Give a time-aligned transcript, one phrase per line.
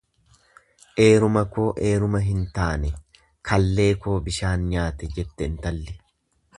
[1.07, 2.91] Eeruma koo eeruma hin taane
[3.51, 6.01] kallee koo bishaan nyaate, jette intalli.